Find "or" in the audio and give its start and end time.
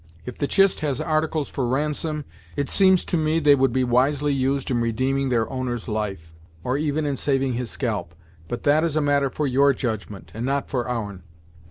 6.63-6.75